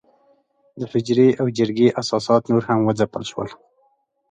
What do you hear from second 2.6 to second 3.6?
هم وځپل شول.